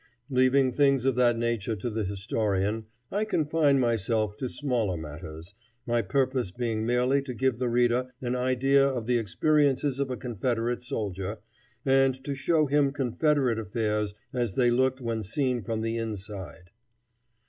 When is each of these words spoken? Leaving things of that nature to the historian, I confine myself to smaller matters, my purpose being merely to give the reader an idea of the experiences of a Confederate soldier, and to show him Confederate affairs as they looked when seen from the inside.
Leaving 0.31 0.71
things 0.71 1.05
of 1.05 1.13
that 1.13 1.37
nature 1.37 1.75
to 1.75 1.87
the 1.87 2.03
historian, 2.03 2.87
I 3.11 3.23
confine 3.23 3.79
myself 3.79 4.35
to 4.37 4.49
smaller 4.49 4.97
matters, 4.97 5.53
my 5.85 6.01
purpose 6.01 6.49
being 6.49 6.87
merely 6.87 7.21
to 7.21 7.35
give 7.35 7.59
the 7.59 7.69
reader 7.69 8.11
an 8.19 8.35
idea 8.35 8.83
of 8.83 9.05
the 9.05 9.19
experiences 9.19 9.99
of 9.99 10.09
a 10.09 10.17
Confederate 10.17 10.81
soldier, 10.81 11.37
and 11.85 12.15
to 12.23 12.33
show 12.33 12.65
him 12.65 12.91
Confederate 12.91 13.59
affairs 13.59 14.15
as 14.33 14.55
they 14.55 14.71
looked 14.71 15.01
when 15.01 15.21
seen 15.21 15.61
from 15.61 15.81
the 15.81 15.97
inside. 15.97 16.71